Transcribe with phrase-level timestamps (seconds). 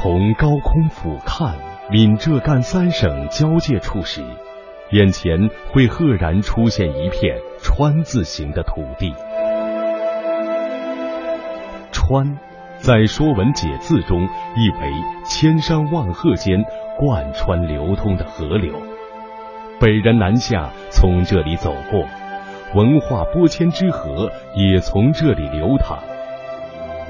[0.00, 1.54] 从高空俯瞰
[1.90, 4.22] 闽浙赣三省交界处时，
[4.92, 9.12] 眼前会赫然出现一片川字形的土地。
[11.90, 12.38] 川，
[12.78, 14.92] 在《说文解字》中意为
[15.24, 16.64] 千山万壑间
[16.96, 18.80] 贯穿流通的河流，
[19.80, 22.04] 北人南下从这里走过，
[22.76, 25.98] 文化波迁之河也从这里流淌。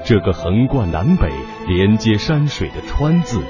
[0.05, 1.29] 这个横贯南北、
[1.67, 3.41] 连接山水的“川”字，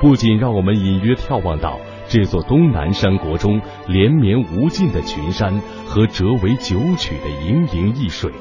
[0.00, 8.32] 不仅让我们隐约眺望到这座东南山国中连绵无尽的群山和折为九曲的盈盈一水，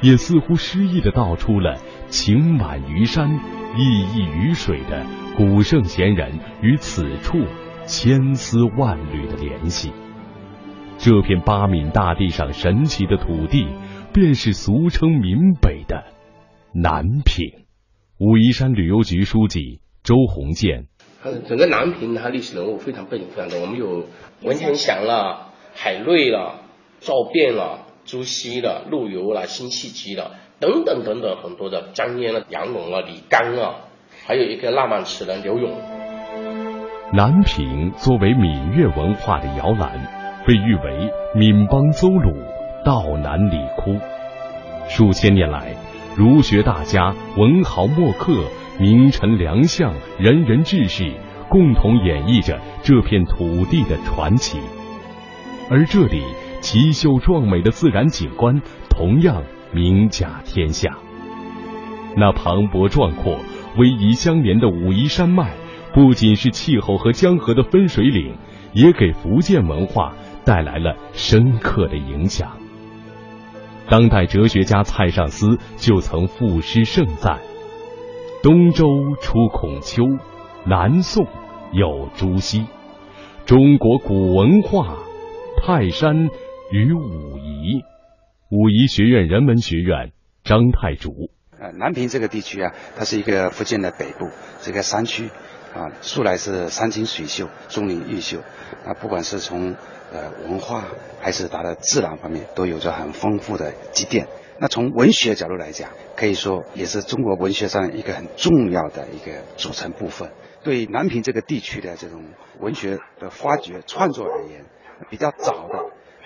[0.00, 1.76] 也似乎诗意的道出了
[2.08, 3.38] 情满于山、
[3.76, 7.38] 意溢于水的古圣贤人与此处
[7.86, 9.92] 千丝万缕的联系。
[10.96, 13.68] 这片八闽大地上神奇的土地，
[14.12, 16.17] 便是俗称闽北的。
[16.74, 17.64] 南平，
[18.20, 20.86] 武夷山旅游局书记周鸿建。
[21.48, 24.04] 整个南平它历史人物非常背景非常多，我们有
[24.42, 26.60] 文天祥了、海瑞了、
[27.00, 33.88] 赵卞了、朱熹了、陆游了、辛弃疾了等等等等很多的张嫣了、杨龙了、李纲了，
[34.26, 35.72] 还有一个浪漫词人刘永。
[37.14, 42.36] 南平作为闽粤文化的摇篮，被誉为闽邦邹鲁、
[42.84, 43.96] 道南李窟，
[44.86, 45.74] 数千年来。
[46.18, 48.42] 儒学大家、文豪墨客、
[48.80, 51.12] 名臣良相、仁人志士，
[51.48, 54.58] 共同演绎着这片土地的传奇。
[55.70, 56.20] 而这里
[56.60, 60.98] 奇秀壮美的自然景观，同样名甲天下。
[62.16, 63.38] 那磅礴壮阔、
[63.76, 65.52] 逶迤相连的武夷山脉，
[65.94, 68.34] 不仅是气候和江河的分水岭，
[68.72, 70.12] 也给福建文化
[70.44, 72.50] 带来了深刻的影响。
[73.90, 77.38] 当代哲学家蔡尚思就曾赋诗盛赞
[78.42, 78.86] ：“东周
[79.22, 80.04] 出孔丘，
[80.66, 81.26] 南宋
[81.72, 82.66] 有朱熹，
[83.46, 84.98] 中国古文化
[85.62, 86.28] 泰山
[86.70, 87.80] 与武夷。”
[88.52, 90.12] 武夷学院人文学院
[90.44, 91.30] 张太祖。
[91.58, 94.30] 呃，南平这个地区啊，它是一个福建的北部，
[94.60, 95.28] 这个山区，
[95.74, 98.40] 啊，素来是山清水秀、钟灵毓秀，
[98.86, 99.76] 啊，不管是从
[100.12, 100.84] 呃，文化
[101.20, 104.26] 还是它的自然方面都有着很丰富的积淀。
[104.60, 110.30] 那从文学角度来讲，可以说也是中国文学上一个很重要的一个组成部分。
[110.64, 112.24] 对南平这个地区的这种
[112.58, 114.64] 文学的发掘创作而言，
[115.08, 115.78] 比较早的，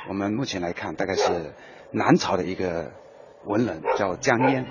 [0.09, 1.53] 我们目前来看，大概是
[1.91, 2.91] 南朝的一个
[3.45, 4.65] 文人叫江淹。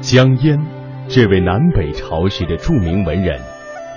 [0.00, 0.58] 江淹，
[1.08, 3.40] 这位南北朝时的著名文人，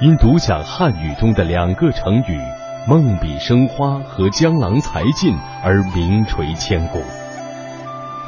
[0.02, 2.62] 因独享汉语中的两个成语。
[2.86, 5.34] 梦笔生花和江郎才尽
[5.64, 7.02] 而名垂千古。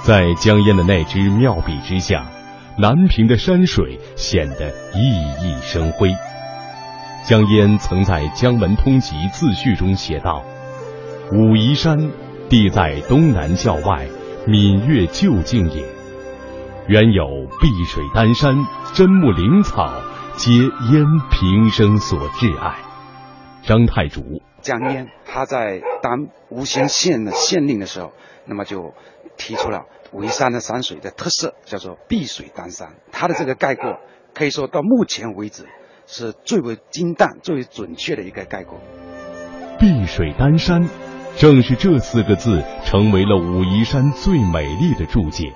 [0.02, 2.26] 在江淹的那支妙笔之下，
[2.78, 5.00] 南平的山水显得熠
[5.42, 6.10] 熠生辉。
[7.26, 10.44] 江淹曾在《江文通集自序》中写道
[11.34, 11.98] ：“武夷山
[12.48, 14.08] 地在东南郊外，
[14.48, 15.84] 闽粤旧境也。
[16.88, 17.26] 原有
[17.60, 18.56] 碧水丹山、
[18.94, 19.92] 真木灵草，
[20.38, 22.76] 皆淹平生所挚爱。”
[23.66, 24.22] 张太祖
[24.62, 28.12] 江淹他在当吴兴县的县令的时候，
[28.46, 28.94] 那么就
[29.38, 32.96] 提出了武夷山的山水的特色，叫做碧水丹山。
[33.12, 34.00] 他的这个概括，
[34.34, 35.66] 可以说到目前为止
[36.08, 38.80] 是最为精淡、最为准确的一个概括。
[39.78, 40.88] 碧水丹山，
[41.36, 45.52] 正是这四个字成为了武夷山最美丽的注解。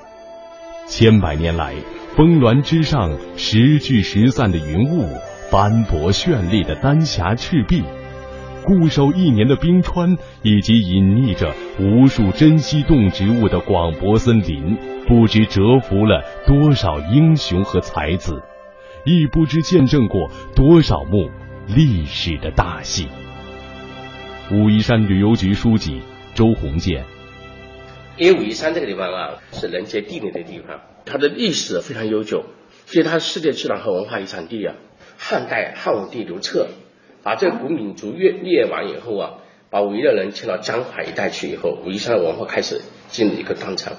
[0.88, 1.76] 千百年来，
[2.18, 5.08] 峰峦之上时聚时散的云雾，
[5.52, 7.84] 斑驳绚丽的丹霞赤壁。
[8.70, 18.44] 固守一年的冰川，以及隐匿着无数珍稀动植物的广博森林，不知折服了多少英雄和才子，
[19.06, 21.32] 亦不知见证过多少幕
[21.66, 23.08] 历史的大戏。
[24.52, 26.02] 武夷山旅游局书记
[26.36, 27.06] 周鸿建，
[28.18, 32.46] 因为武夷山这个地方啊，是人杰地灵的地方，它的历史非常悠久，
[32.86, 34.76] 所以它世界自然和文化遗产地啊。
[35.18, 36.68] 汉代汉武帝刘彻。
[37.24, 39.34] 把这个古闽族灭灭完以后啊，
[39.70, 43.94] 把武夷的人迁到江淮一带去以后，武夷山的文化开始进入一个断层。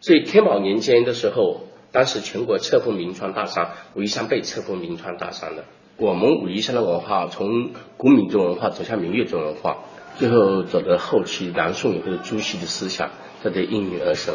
[0.00, 1.60] 所以天宝年间的时候，
[1.92, 5.64] 当时全国册封名川大山，武夷山被册封名川大山的。
[5.96, 9.78] 我们武夷山的文化从古闽族文化走向闽越族文化，
[10.16, 13.10] 最后走到后期南宋以后的朱熹的思想，
[13.42, 14.34] 这得应运而生。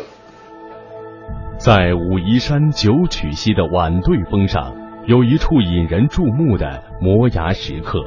[1.57, 4.73] 在武夷山九曲溪的晚对峰上，
[5.05, 7.99] 有一处引人注目的摩崖石刻。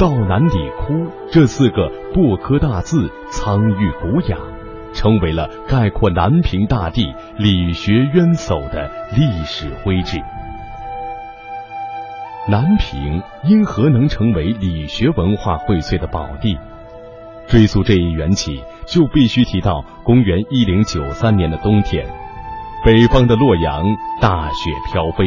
[0.00, 4.38] 道南里窟这四个不科大字苍郁古雅，
[4.94, 10.16] 成为了概括南平大地理学渊薮的历史徽志。
[12.48, 16.58] 南平因何能成为理学文化荟萃的宝地？
[17.46, 22.06] 追溯这一缘起，就必须提到公元一零九三年的冬天，
[22.86, 23.84] 北方的洛阳
[24.18, 25.26] 大雪飘飞。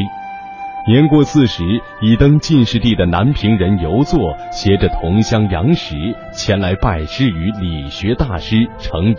[0.85, 1.63] 年过四十
[2.01, 5.95] 已登进士第的南平人游作，携着同乡杨时
[6.33, 9.17] 前来拜师于理学大师程颐。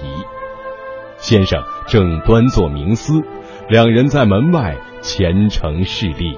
[1.16, 3.22] 先生正端坐冥思，
[3.70, 6.36] 两人在门外虔诚侍立，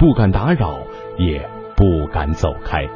[0.00, 0.80] 不敢打扰，
[1.16, 2.88] 也不敢走开。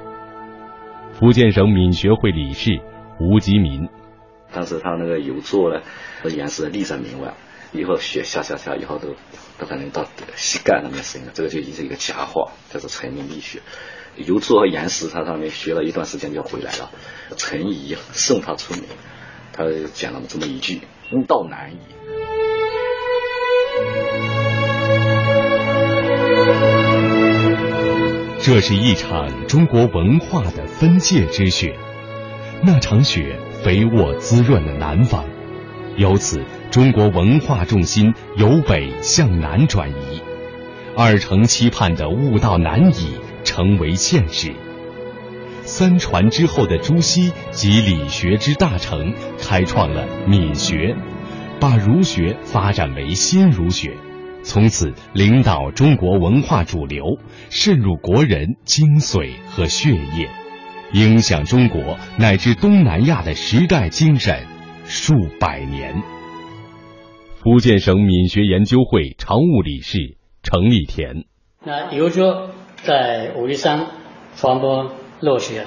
[1.12, 2.80] 福建省闽学会理事
[3.20, 3.88] 吴吉民，
[4.52, 5.80] 当时他那个游作呢，
[6.34, 7.32] 岩石立在门外。
[7.72, 9.14] 以后雪下下下，以后都
[9.58, 10.06] 都可能到
[10.36, 13.60] 膝盖那么深了，这个就已经是一个假话，叫做成名立学。
[14.16, 16.90] 游做和岩石，他上面学了一段时间就回来了。
[17.36, 18.82] 陈颐送他出门，
[19.52, 19.64] 他
[19.94, 20.80] 讲了这么一句
[21.14, 21.78] ：“吾道难矣。”
[28.42, 31.78] 这是一场中国文化的分界之雪，
[32.64, 35.24] 那场雪肥沃滋润了南方，
[35.96, 36.42] 由此。
[36.70, 40.22] 中国文化重心由北向南转移，
[40.96, 44.54] 二程期盼的悟道难以成为现实。
[45.62, 50.94] 三传之后的朱熹及理学之大成，开创了闽学，
[51.58, 53.96] 把儒学发展为新儒学，
[54.44, 57.18] 从此领导中国文化主流，
[57.48, 60.28] 渗入国人精髓和血液，
[60.92, 64.46] 影响中国乃至东南亚的时代精神
[64.86, 66.19] 数百年。
[67.42, 71.24] 福建省闽学研究会常务理事程立田。
[71.64, 72.50] 那比如说
[72.82, 73.86] 在武夷山
[74.36, 75.64] 传播落学，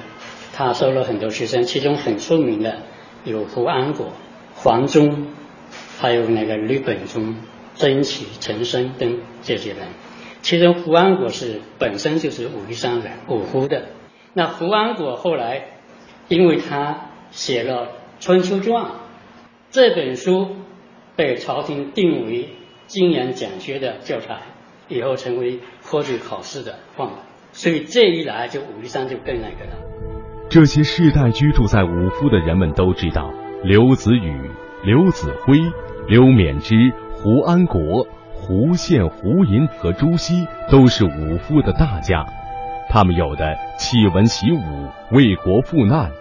[0.53, 2.83] 他收了很多学生，其中很出名的
[3.23, 4.13] 有胡安国、
[4.53, 5.29] 黄忠，
[5.99, 7.37] 还有那个吕本中、
[7.73, 9.87] 曾启、陈升等这些人。
[10.43, 13.85] 其中胡安国是本身就是武夷山人，五湖的。
[14.35, 15.79] 那胡安国后来，
[16.27, 17.87] 因为他写了
[18.19, 18.85] 《春秋传》
[19.71, 20.49] 这本书。
[21.15, 22.50] 被朝廷定为
[22.88, 24.39] 经研讲学的教材，
[24.88, 27.18] 以后成为科举考试的范本，
[27.51, 29.77] 所以这一来就武夷山就更那个了。
[30.50, 33.31] 这些世代居住在武夫的人们都知道，
[33.63, 34.51] 刘子宇、
[34.83, 35.57] 刘子辉、
[36.07, 36.75] 刘勉之、
[37.12, 42.25] 胡安国、胡宪、胡寅和朱熹都是武夫的大家，
[42.89, 46.12] 他们有的弃文习武，为国赴难；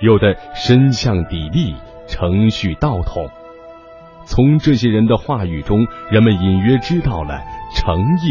[0.00, 1.76] 有的身向砥砺，
[2.06, 3.30] 承续道统。
[4.30, 5.76] 从这些人的话语中，
[6.08, 7.42] 人们隐约知道了
[7.74, 8.30] 诚意、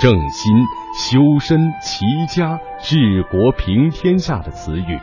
[0.00, 0.56] 正心、
[0.96, 4.98] 修身、齐家、治国、平天下的词语，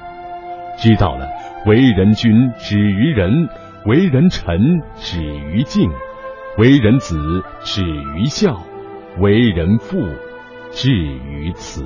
[0.79, 1.27] 知道了
[1.67, 3.47] 为人君止于仁，
[3.85, 5.91] 为人臣止于敬，
[6.57, 8.63] 为人子止于孝，
[9.19, 9.99] 为人父
[10.71, 11.85] 止于慈。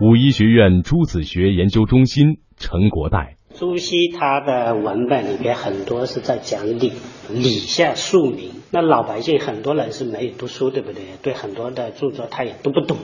[0.00, 3.37] 武医学院朱子学研究中心陈国代。
[3.58, 6.92] 朱熹他的文本里边很多是在讲理，
[7.28, 8.52] 理下庶民。
[8.70, 11.02] 那老百姓很多人是没有读书，对不对？
[11.22, 12.96] 对很多的著作他也读不懂，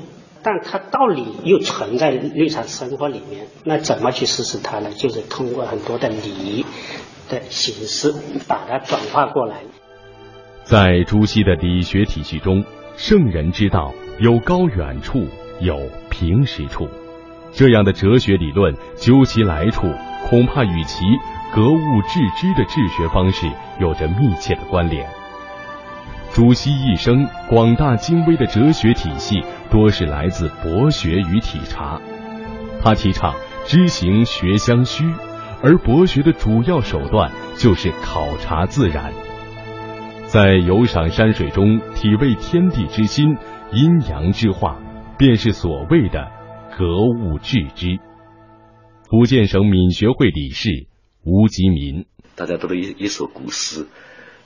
[0.44, 3.48] 但他道理又存在日常生活里面。
[3.64, 4.90] 那怎么去实施它呢？
[4.92, 6.64] 就是通过很多的礼
[7.28, 8.14] 的形式
[8.46, 9.56] 把它转化过来。
[10.62, 12.62] 在朱熹的理学体系中，
[12.96, 15.26] 圣人之道有高远处，
[15.60, 15.80] 有
[16.10, 16.86] 平实处。
[17.54, 19.86] 这样的哲学理论，究其来处。
[20.26, 21.04] 恐怕与其
[21.54, 23.46] 格物致知的治学方式
[23.78, 25.06] 有着密切的关联。
[26.32, 32.00] 朱熹一生广大精微的哲学体系，多是来自博学与体察。
[32.82, 33.34] 他提倡
[33.66, 35.04] 知行学相虚，
[35.62, 39.12] 而博学的主要手段就是考察自然，
[40.26, 43.36] 在游赏山水中体味天地之心、
[43.72, 44.76] 阴阳之化，
[45.18, 46.30] 便是所谓的
[46.76, 48.00] 格物致知。
[49.08, 50.88] 福建省闽学会理事
[51.22, 52.04] 吴吉民，
[52.34, 53.86] 大家读了一一首古诗，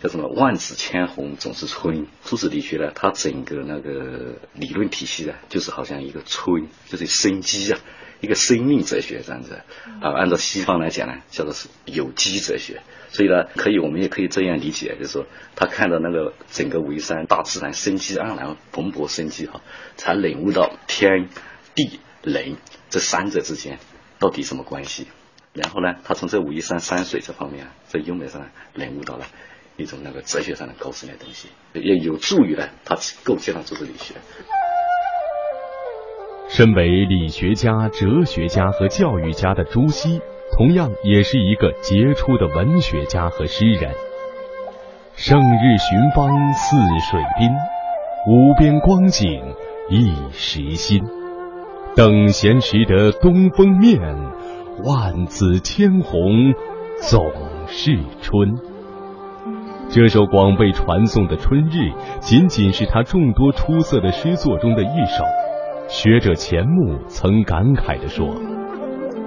[0.02, 2.06] 叫什么“万紫千红总是春”。
[2.22, 7.78] 朱子理学呢，它整个那个理论体系呢，就是好像一个春，就是生机啊，
[8.20, 9.62] 一个生命哲学这样子
[10.02, 10.12] 啊。
[10.12, 12.82] 按照西方来讲呢，叫做是有机哲学。
[13.08, 15.24] 所以呢，可以我们也可以这样理解，就是说
[15.56, 19.62] 他看到那个整个围山大自然生机盎然、蓬勃生机哈，
[19.96, 21.30] 才领悟到天
[21.74, 22.56] 地人
[22.90, 23.78] 这三者之间。
[24.20, 25.06] 到底什么关系？
[25.54, 29.24] 然后呢，他从这武夷山山水这方面，在优美上领悟到了
[29.76, 34.14] 一种那个哲学上的高深的东西，也有助于呢他构建了这个理学。
[36.48, 40.20] 身为理学家、哲学家和教育家的朱熹，
[40.56, 43.94] 同样也是一个杰出的文学家和诗人。
[45.14, 46.76] 胜日寻芳泗
[47.10, 47.50] 水滨，
[48.26, 49.54] 无边光景
[49.88, 51.17] 一时新。
[51.96, 54.00] 等闲识得东风面，
[54.84, 56.54] 万紫千红
[57.00, 57.24] 总
[57.66, 58.54] 是春。
[59.88, 61.90] 这首广被传颂的《春日》，
[62.20, 65.24] 仅仅是他众多出色的诗作中的一首。
[65.88, 68.28] 学者钱穆曾感慨地说：“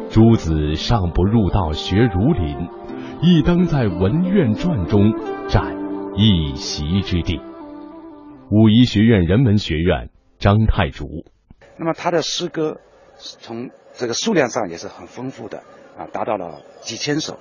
[0.09, 2.55] 诸子尚不入道学儒林，
[3.21, 5.11] 亦当在文苑传中
[5.49, 5.75] 占
[6.15, 7.41] 一席之地。”
[8.51, 11.07] 武夷学院人文学院张太竹。
[11.77, 12.79] 那么他的诗歌
[13.17, 15.59] 从这个数量上也是很丰富的
[15.97, 17.39] 啊，达到了几千首。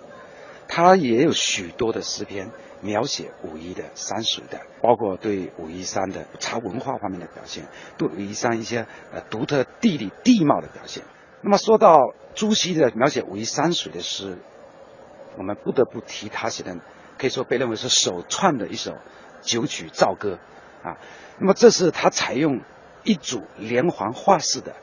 [0.69, 7.67] 他也有许多的诗篇描写武夷的山水的，包括对武夷山的茶文化方面的表现，
[7.99, 11.03] 对武夷山一些呃独特地理地貌的表现。
[11.43, 14.39] 那么说到朱熹的描写武夷山水的诗，
[15.37, 16.77] 我们不得不提他写的，
[17.19, 18.95] 可以说被认为是首创的一首
[19.41, 20.39] 九曲棹歌
[20.85, 20.99] 啊。
[21.39, 22.61] 那么这是他采用。
[23.03, 24.75] 一组连环画式的，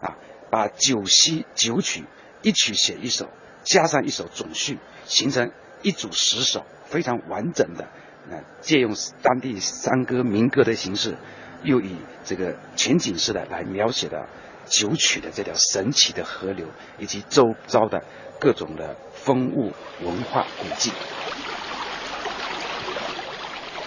[0.00, 0.16] 啊，
[0.50, 2.04] 把九溪九曲
[2.42, 3.28] 一曲写一首，
[3.64, 5.50] 加上一首总序，形成
[5.82, 7.88] 一组十首非常完整的，
[8.30, 11.16] 那，借用当地山歌民歌的形式，
[11.62, 14.26] 又以这个全景式的来描写的
[14.66, 16.68] 九曲的这条神奇的河流
[16.98, 18.02] 以及周遭的
[18.40, 20.92] 各种的风物文化古迹。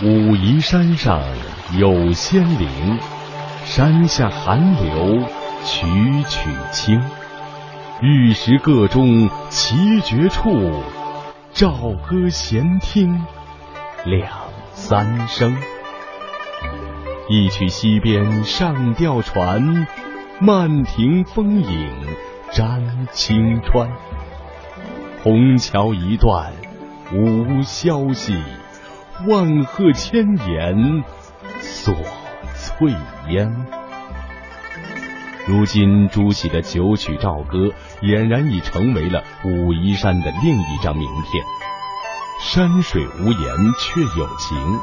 [0.02, 1.22] 武夷山上
[1.78, 3.19] 有仙灵。
[3.70, 5.28] 山下寒流
[5.64, 5.86] 曲
[6.28, 7.00] 曲清，
[8.02, 10.50] 玉石各中奇绝处，
[11.54, 13.24] 棹歌闲听
[14.06, 14.28] 两
[14.74, 15.56] 三声。
[17.30, 19.86] 一曲溪边上吊船，
[20.40, 21.92] 漫庭风影
[22.52, 23.88] 沾青川。
[25.22, 26.52] 虹桥一段
[27.14, 28.36] 无消息，
[29.28, 31.04] 万壑千岩
[31.62, 31.94] 锁。
[32.60, 32.94] 翠
[33.30, 33.50] 烟。
[35.48, 41.44] 如今朱熹的九曲棹歌俨然已成为了武夷山的另一张名片。
[42.42, 44.80] 山水无言却有情，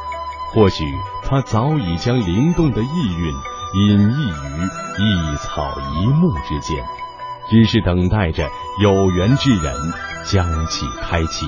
[0.52, 0.84] 或许
[1.22, 3.34] 他早已将灵动的意蕴
[3.74, 6.76] 隐逸于一草一木之间，
[7.50, 8.48] 只是等待着
[8.82, 9.74] 有缘之人
[10.24, 11.46] 将其开启。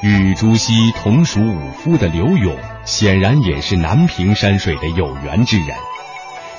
[0.00, 5.76] 与朱熹同属武夫的刘永，显然也是南屏山水的有缘之人。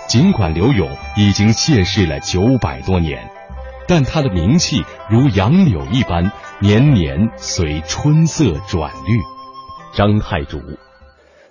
[0.08, 3.30] 尽管刘永已经谢世了九百多年，
[3.88, 9.22] 但他的名气如杨柳一般，年年随春色转绿。
[9.96, 10.60] 张太祖，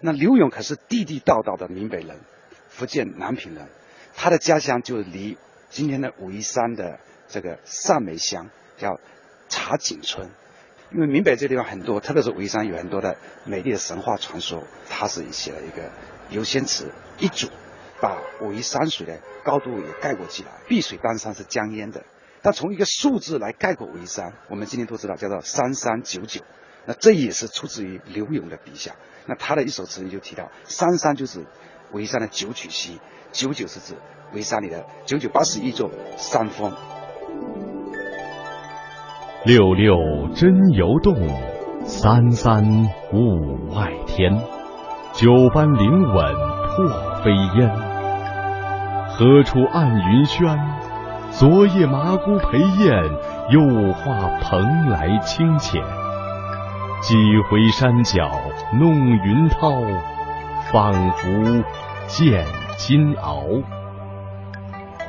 [0.00, 2.20] 那刘永可是地地道道的闽北人，
[2.68, 3.66] 福建南平人，
[4.14, 5.38] 他的家乡就离
[5.70, 9.00] 今天的武夷山的这个上梅乡，叫
[9.48, 10.30] 茶井村。
[10.90, 15.90] 因为闽北这地方很多，特别是武夷山有很多的美丽的神话传说，他是写了一个
[16.30, 17.48] 游仙词一组，
[18.00, 20.50] 把武夷山水的高度也概括起来。
[20.66, 22.04] 碧水丹山是江淹的，
[22.40, 26.40] 但从一个数字来概括武夷山，我们今天都知道叫做三三九九，
[26.86, 28.96] 那这也是出自于刘永的笔下。
[29.26, 31.44] 那他的一首词里就提到，三三就是
[31.92, 32.98] 武夷山的九曲溪，
[33.30, 33.94] 九九是指
[34.32, 36.74] 武夷山里的九九八十一座山峰。
[39.44, 39.96] 六六
[40.34, 41.14] 真游动，
[41.84, 42.64] 三三
[43.12, 44.36] 雾外天。
[45.12, 46.34] 九班灵稳
[46.66, 46.88] 破
[47.22, 47.70] 飞烟，
[49.08, 50.58] 何处暗云轩？
[51.30, 53.04] 昨夜麻姑陪宴，
[53.50, 55.80] 又画蓬莱清浅。
[57.00, 57.14] 几
[57.48, 58.28] 回山脚
[58.78, 59.70] 弄云涛，
[60.72, 61.64] 仿佛
[62.08, 62.44] 见
[62.76, 63.62] 金鳌。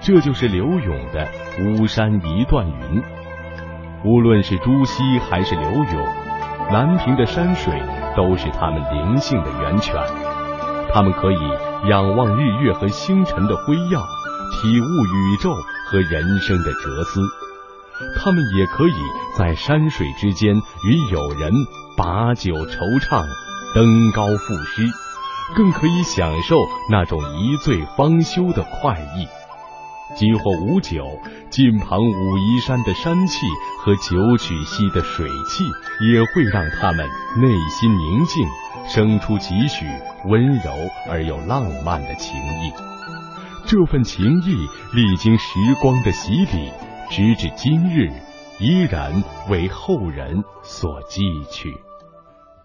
[0.02, 1.28] 这就是柳永的
[1.82, 3.02] 《巫山一段云》。
[4.04, 6.08] 无论是朱熹还是柳永，
[6.72, 7.74] 南屏的山水
[8.16, 9.96] 都是他们灵性的源泉。
[10.94, 11.38] 他们可以
[11.90, 14.00] 仰望日月和星辰的辉耀，
[14.54, 15.54] 体悟宇宙
[15.86, 17.20] 和人生的哲思；
[18.18, 18.96] 他们也可以
[19.38, 21.52] 在山水之间与友人
[21.98, 23.26] 把酒惆怅，
[23.76, 24.84] 登高赋诗，
[25.56, 26.56] 更可以享受
[26.90, 29.28] 那种一醉方休的快意。
[30.16, 33.46] 即或无酒，近旁武夷山的山气
[33.80, 35.64] 和九曲溪的水气，
[36.12, 37.06] 也会让他们
[37.40, 38.48] 内心宁静，
[38.88, 39.86] 生出几许
[40.26, 40.72] 温柔
[41.10, 42.74] 而又浪漫的情意。
[43.66, 46.72] 这份情意历经时光的洗礼，
[47.10, 48.10] 直至今日，
[48.60, 51.70] 依然为后人所记取。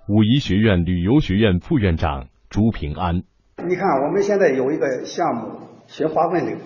[0.08, 3.22] 武夷学院旅游学院副院长朱平安，
[3.66, 6.56] 你看，我们现在有一个项目学花问柳。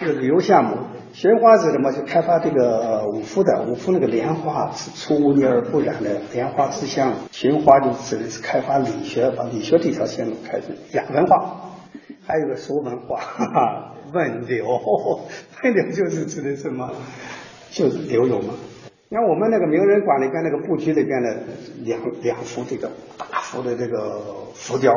[0.00, 0.76] 这个旅游项目，
[1.12, 1.90] 寻花是什么？
[1.92, 7.12] 就开发这个五福的五福那个莲花是出污泥而不染的莲花之乡。
[7.32, 11.72] 寻花就指的是开发理学，把理学这条线路开始亚文化。
[12.24, 14.66] 还有个俗文化，哈哈，问柳，
[15.64, 16.92] 问柳就是指的什么？
[17.72, 18.54] 就是柳永嘛。
[19.08, 21.36] 你看我们那个名人馆里边那个布局里边的
[21.82, 24.22] 两两幅这个大幅的这个
[24.54, 24.94] 浮雕，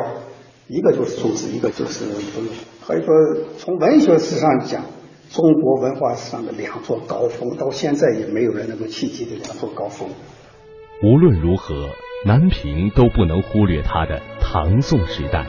[0.68, 2.52] 一个就是朱子，一个就是柳永。
[2.86, 3.14] 可以说
[3.58, 4.82] 从文学史上讲，
[5.30, 10.08] 中国文化史上的两座高峰，到现在也没有人能够企及的两座高峰。
[11.02, 11.74] 无论如何，
[12.26, 15.46] 南平都不能忽略它的唐宋时代。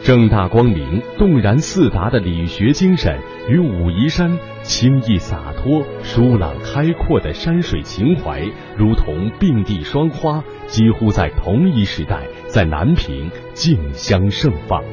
[0.00, 3.18] 正大光明、动然四达的理学精神
[3.48, 8.42] 与武夷山清逸洒脱、舒朗开阔的山水情怀，
[8.76, 14.84] 如同并蒂双花，几乎在同一时代在南平竞相盛放。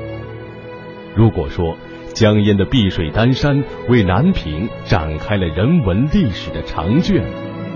[1.15, 1.77] 如果说
[2.13, 7.24] 江淹的碧水丹山为南平展开了人文历史的长卷，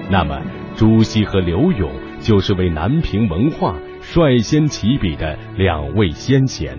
[0.10, 0.41] 那么
[0.75, 6.77] 朱熹和柳永就是为南平文化率先起笔的两位先贤。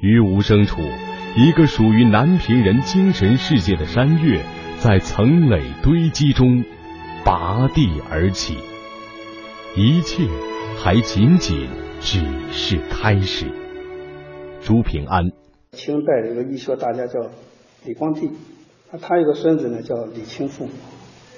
[0.00, 0.80] 于无声处，
[1.36, 4.40] 一个属于南平人精神世界的山岳，
[4.78, 6.64] 在层垒堆积中
[7.24, 8.56] 拔地而起。
[9.76, 10.24] 一切
[10.80, 11.66] 还仅仅
[12.00, 13.46] 只是开始。
[14.68, 15.32] 朱平安，
[15.72, 17.18] 清代的一个医学大家叫
[17.86, 18.30] 李光地，
[19.00, 20.66] 他有个孙子呢叫李清富，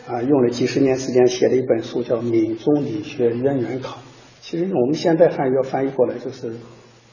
[0.09, 3.99] 啊，用了几十年时间写了一本书叫《闽中理学渊源考》，
[4.41, 6.57] 其实我们现代汉语要翻译过来就是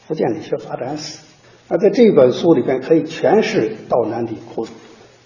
[0.08, 1.24] 福建理学发展史。
[1.70, 4.66] 那在这本书里边可以全是道南理库，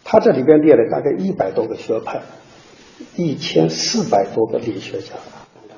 [0.04, 2.20] 他这里边列了大概一百多个学派，
[3.16, 5.14] 一千四百多个理学家，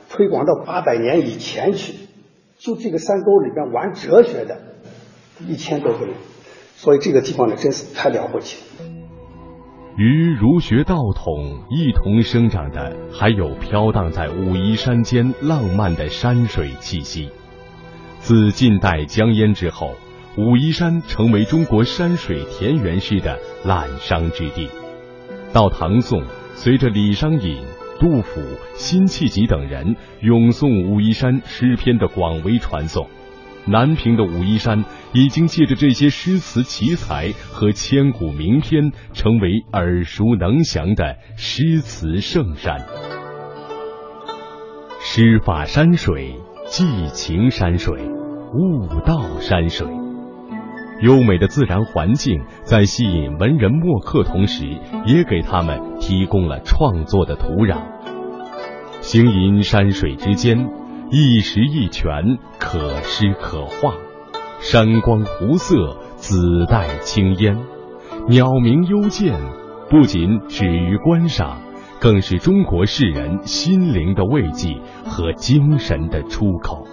[0.09, 1.93] 推广到八百年以前去，
[2.57, 4.57] 就这个山沟里边玩哲学的，
[5.47, 6.15] 一千多个人，
[6.75, 8.63] 所以这个地方呢真是太了不起。
[9.97, 17.29] 与儒学道统一同生长的，还有飘荡在武夷山间浪漫的山水气息。
[18.19, 19.95] 自近代江淹之后。
[20.35, 24.67] 武夷山成为中国山水田园诗的滥觞之地。
[25.53, 26.23] 到唐宋，
[26.55, 27.63] 随着李商隐、
[27.99, 28.41] 杜甫、
[28.73, 33.07] 辛弃疾等人咏诵武夷山诗篇的广为传颂，
[33.65, 42.85] 南平的武夷山已经借着这些诗词奇才和千古名篇，成为耳熟能详的诗词圣山。
[44.99, 46.35] 诗法山水，
[46.67, 48.01] 寄情山水，
[48.53, 49.87] 悟道山水。
[51.01, 54.65] 优美的自然环境在吸引文人墨客同时，
[55.05, 57.81] 也给他们提供了创作的土壤。
[59.01, 60.69] 行吟山水之间，
[61.15, 63.93] 一石一泉，可诗可画。
[64.59, 67.55] 山光湖色，紫带青烟，
[68.27, 69.31] 鸟鸣幽涧，
[69.91, 71.61] 不仅止于观赏，
[71.99, 76.87] 更是中国世人心灵的慰藉和精神的出口。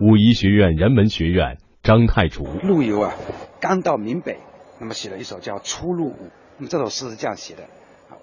[0.00, 1.58] 武夷学院人文学院。
[1.82, 3.12] 张太祖陆游啊，
[3.60, 4.38] 刚到闽北，
[4.80, 6.12] 那么写了一首叫《出入伍》。
[6.56, 7.64] 那么这首诗是这样写的：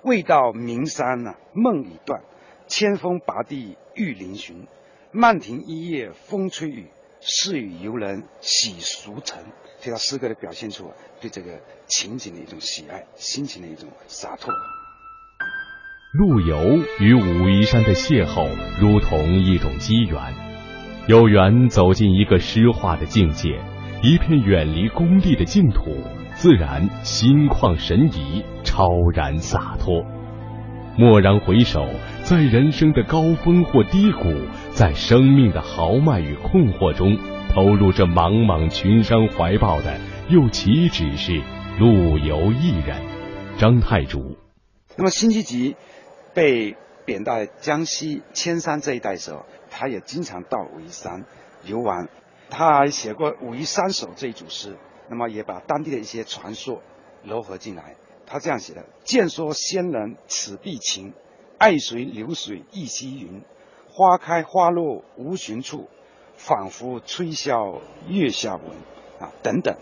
[0.04, 2.22] 未到名山呢，梦已断；
[2.68, 4.66] 千峰拔地欲嶙峋。
[5.18, 6.88] 漫庭一夜风吹雨，
[7.22, 9.46] 是与游人喜俗尘。
[9.80, 14.54] 这条诗歌的表现出对这个情景的一种喜爱，心情的一种洒脱。
[16.12, 18.50] 陆游与武夷山的邂逅，
[18.82, 20.36] 如同一种机缘。
[21.08, 23.62] 有缘走进一个诗画的境界，
[24.04, 25.96] 一片远离功利的净土，
[26.34, 30.04] 自然心旷神怡，超然洒脱。
[30.98, 31.86] 蓦然回首，
[32.24, 34.34] 在人生的高峰或低谷，
[34.72, 37.18] 在生命的豪迈与困惑中，
[37.54, 41.42] 投入这茫茫群山怀抱的，又岂止是
[41.80, 43.02] 陆游一人？
[43.58, 44.38] 张太祖。
[44.96, 45.76] 那么辛弃疾
[46.34, 49.46] 被贬到江西铅山这一带时候。
[49.78, 51.26] 他也经常到武夷山
[51.66, 52.08] 游玩，
[52.50, 54.78] 他还写过《武夷山首》这一组诗，
[55.10, 56.82] 那么也把当地的一些传说
[57.28, 57.96] 糅合进来。
[58.28, 61.14] 他这样写的：“见说仙人此必情，
[61.58, 63.42] 爱随流水一溪云。
[63.90, 65.88] 花开花落无寻处，
[66.36, 68.64] 仿佛吹箫月下闻。”
[69.18, 69.78] 啊，等等，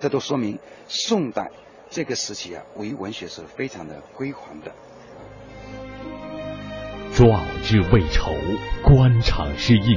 [0.00, 1.52] 这都说明宋代
[1.90, 4.72] 这个时期啊，武夷文学是非常的辉煌的。
[7.14, 8.32] 壮志未酬，
[8.82, 9.96] 官场失意，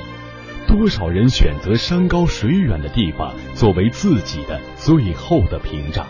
[0.68, 6.06] 多少人选择山高水远的地方作为自己的最后的屏障？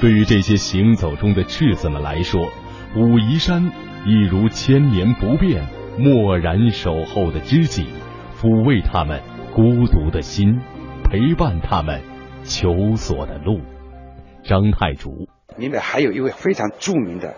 [0.00, 2.50] 对于这些行走中的赤子们来说，
[2.96, 3.72] 武夷山
[4.04, 5.66] 一如千年不变、
[5.98, 7.86] 默然守候的知己，
[8.38, 9.22] 抚慰他们
[9.54, 10.60] 孤独的心，
[11.04, 12.02] 陪伴他们
[12.44, 13.60] 求索的路。
[14.44, 17.34] 张太祖，明北还有一位非常著名的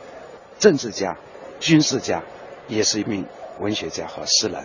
[0.58, 1.16] 政治家、
[1.60, 2.22] 军事家。
[2.68, 3.24] 也是一名
[3.60, 4.64] 文学家和诗人，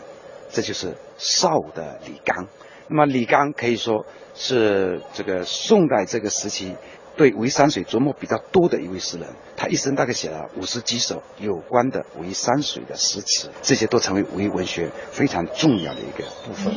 [0.50, 2.48] 这就是邵武的李纲。
[2.88, 6.76] 那么李纲可以说是这个宋代这个时期
[7.18, 16.74] 对武夷山水琢磨比较多的一位诗人，他一生大概写了五十几首有关的武夷山水的诗词，这些都成为武夷文学非常重要的一个部分。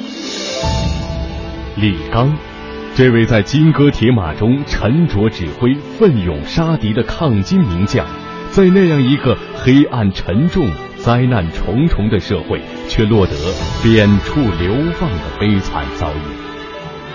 [1.76, 2.36] 李纲，
[2.94, 8.06] 这位在金戈铁马中沉着指挥、奋勇杀敌的抗金名将，
[8.50, 13.32] 在那样一个黑暗沉重、灾难重重的社会，却落得
[13.82, 16.18] 贬黜流放的悲惨遭遇。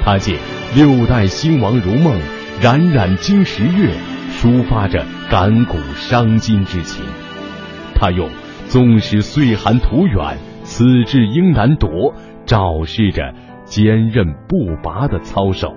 [0.03, 0.37] 他借
[0.75, 2.19] 六代兴亡如梦，
[2.61, 3.93] 冉冉经十月，
[4.31, 7.05] 抒发着感古伤今之情。
[7.95, 8.29] 他用
[8.67, 12.13] 纵使岁寒途远，此志应难夺，
[12.45, 15.73] 昭示着坚韧不拔的操守。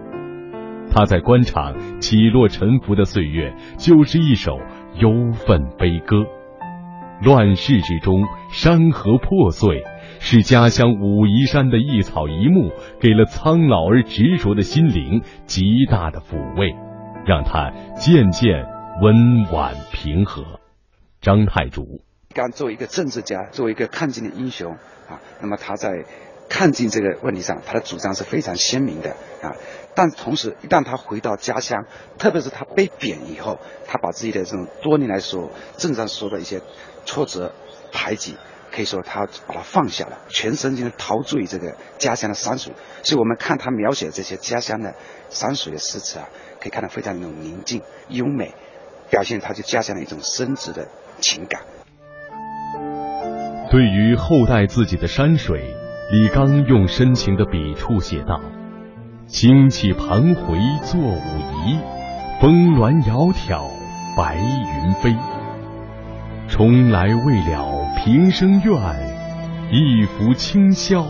[0.91, 4.59] 他在官场起落沉浮的岁月，就是一首
[4.99, 6.25] 忧愤悲歌。
[7.23, 9.85] 乱世之中，山河破碎，
[10.25, 16.77] 是家乡武夷山的一草一木，给了苍老而执着的心灵极大的抚慰，
[17.27, 18.65] 让他渐渐
[19.03, 20.61] 温婉平和。
[21.21, 24.71] 张太祖，刚作为一个政治家，作为一个抗金的英雄
[25.09, 26.05] 啊，那么他在
[26.49, 29.11] 抗金这个问题上，他的主张是非常鲜明的
[29.43, 29.59] 啊。
[29.97, 31.85] 但同时，一旦他回到家乡，
[32.17, 33.59] 特别是他被贬以后，
[33.89, 36.61] 他把自己的这种多年来所政上说的一些。
[37.05, 37.53] 挫折、
[37.91, 38.37] 排挤，
[38.75, 42.73] 可以说他把它放下了，全身就是陶醉这个家乡的山水。
[43.03, 44.95] 所以我们看他描写这些家乡的
[45.29, 48.55] 山水的诗词啊，可以看到非常那种宁静、优美，
[49.11, 50.89] 表现他对家乡的一种深挚的
[51.21, 51.61] 情感。
[53.71, 55.75] 对于后代自己的山水，
[56.11, 58.41] 李纲用深情的笔触写道
[59.29, 61.79] ：“清气盘回作武夷，
[62.41, 63.71] 峰峦窈窕
[64.17, 65.17] 白云飞。”
[66.49, 68.75] 重来未了平生愿，
[69.71, 71.05] 一拂清霄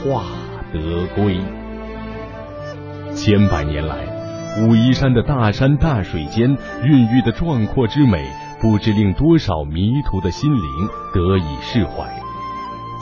[0.00, 0.24] 化
[0.72, 1.38] 得归。
[3.14, 4.06] 千百年来，
[4.62, 8.26] 武夷山的大山大水间孕育的壮阔之美，
[8.58, 10.62] 不知令多少迷途的心灵
[11.12, 12.08] 得以释怀。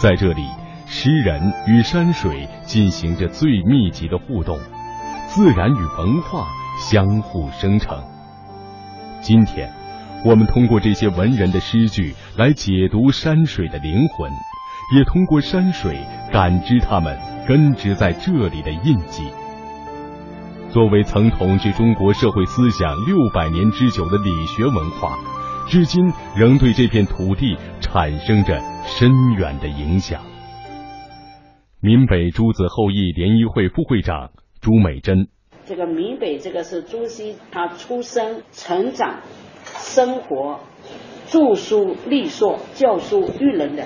[0.01, 0.49] 在这里，
[0.87, 4.59] 诗人与山水进行着最密集的互动，
[5.29, 6.49] 自然与文化
[6.91, 8.03] 相互生成。
[9.21, 9.82] 今天。
[10.25, 14.31] 我们通过这些文人的诗句来解读山水的灵魂，
[14.97, 15.99] 也通过山水
[16.31, 19.25] 感知他们根植在这里的印记。
[20.71, 25.19] 作为曾统治中国社会思想六百年之久的理学文化，
[25.69, 30.23] 至今仍对这片土地产生着深远的影响。
[31.81, 34.31] 闽北诸子后裔联谊会副会长
[34.61, 35.27] 朱美珍，
[35.67, 39.19] 这个闽北这个是朱熹他出生成长。
[39.77, 40.61] 生活、
[41.27, 43.85] 著书立说、教书育人的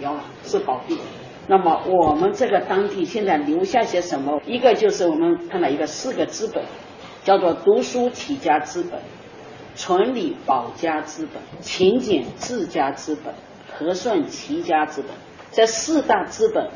[0.00, 0.98] 摇篮是宝地。
[1.46, 4.40] 那么我们这个当地现在留下些什么？
[4.44, 6.62] 一个就是我们看到一个四个资本，
[7.24, 9.00] 叫做读书起家资本、
[9.74, 13.32] 存理保家资本、勤俭治家资本、
[13.72, 15.10] 和顺齐家资本。
[15.50, 16.68] 这四大资本，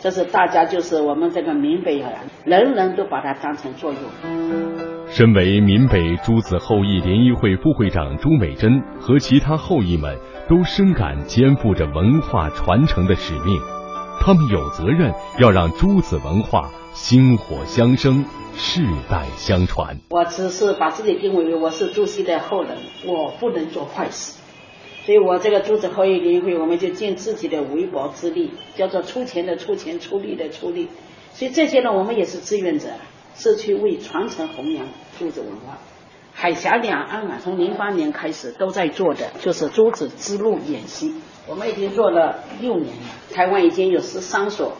[0.00, 2.10] 这是大家就是我们这个闽北人，
[2.46, 4.93] 人人都把它当成作用。
[5.14, 13.60] 身为闽北朱子后裔联谊会副会长朱美珍和其他后裔们都深感肩负着文化传承的使命，
[14.20, 18.24] 他们有责任要让朱子文化薪火相生，
[18.54, 19.96] 世代相传。
[20.10, 24.40] 我只是把自己定位为我是朱熹的后人，我不能做坏事，
[25.06, 30.88] 所以我这个朱子后裔联谊会，我们就尽自己的微薄之力，叫做出钱的出钱，出力的出力，
[31.32, 32.88] 所以这些呢，我们也是志愿者。
[33.36, 34.86] 是去为传承弘扬
[35.18, 35.78] 诸子文化。
[36.36, 41.14] 海峡两岸啊，从零八年开始都在做的就是珠子之路演习，
[41.46, 43.32] 我们已经做了六年了。
[43.32, 44.76] 台湾已经有十三所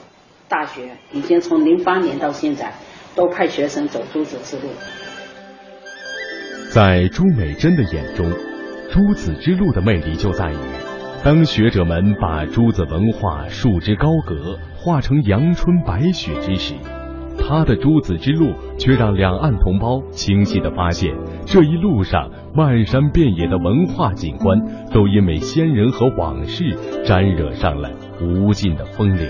[0.48, 2.74] 大学，已经从零八年到现在
[3.14, 4.72] 都派学生走珠子之路。
[6.72, 8.28] 在朱美珍的眼中，
[8.90, 10.56] 朱子之路的魅力就在于，
[11.22, 16.74] 当学者们把朱子文化束之高阁，化成阳春白雪之时。
[17.38, 24.58] 他的诸子之路，却让两岸同胞清晰地发现，这一路上漫山遍野的文化景观，
[24.92, 29.26] 都因为先人和往事沾惹上了无尽的风流。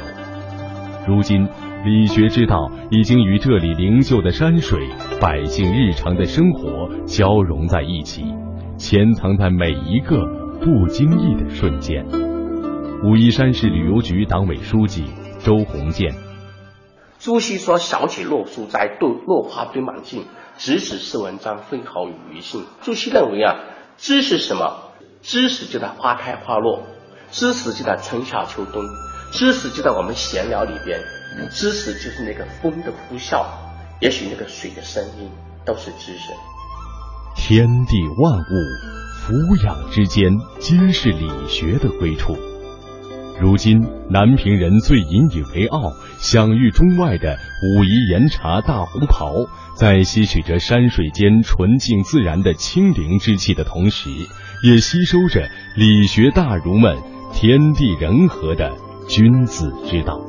[1.06, 1.46] 如今，
[1.84, 4.88] 理学之道已经与这里灵秀的山水、
[5.20, 8.24] 百姓日常的生活交融在一起，
[8.76, 10.24] 潜藏在每一个
[10.60, 12.06] 不经意的瞬间。
[13.02, 15.04] 武夷山市旅游局党委书记
[15.40, 16.23] 周鸿建。
[17.24, 20.26] 朱熹说：“小起落书斋，对落花堆满径，
[20.58, 23.60] 直指是文章，分毫与余性。”朱熹认为啊，
[23.96, 24.90] 知识什么？
[25.22, 26.82] 知识就在花开花落，
[27.30, 28.82] 知识就在春夏秋冬，
[29.32, 31.00] 知识就在我们闲聊里边，
[31.50, 33.46] 知识就是那个风的呼啸，
[34.02, 35.30] 也许那个水的声音
[35.64, 36.30] 都是知识。
[37.36, 38.52] 天地万物，
[39.22, 42.36] 俯仰之间，皆是理学的归处。
[43.40, 54.08] 如今，南平人最引以为傲、享誉中外的武夷岩茶大红袍，在吸取着山水间纯净自然的清灵之气的同时，
[54.62, 56.96] 也吸收着理学大儒们
[57.32, 58.76] 天地人和的
[59.08, 60.20] 君子之道。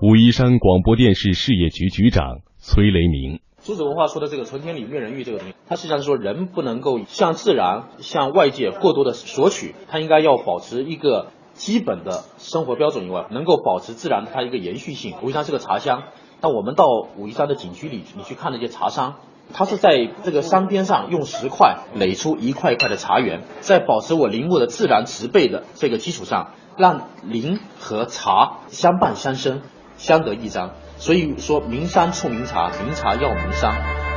[0.00, 3.40] 武夷山广播电视事业局局长崔雷鸣。
[3.62, 11.32] 朱子文化说的这个“存天理，灭人欲”这个东西，它实际上是说人不能够向自然、向外界过多的索取，他应该要保持一个。
[11.58, 15.16] 基本的生活标准以外，能够保持自然的它一个延续性。
[15.22, 16.04] 武夷山是个茶乡，
[16.40, 19.16] 那我们到武夷山的景区里，你去看那些茶商，
[19.52, 29.60] 他是在这个山边上用石块垒出一块一块的茶园，在保持我林木的自然植被的这个基础上，让林和茶相伴相生，
[29.96, 30.70] 相得益彰。
[30.96, 34.07] 所以说，名山出名茶，名茶要名山。